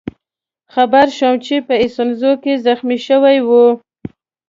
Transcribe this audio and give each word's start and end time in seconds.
خبر 0.73 1.07
شوم 1.17 1.35
چې 1.45 1.55
په 1.67 1.73
ایسونزو 1.83 2.31
کې 2.43 2.61
زخمي 2.65 2.97
شوی 3.07 3.37
وئ. 3.47 3.69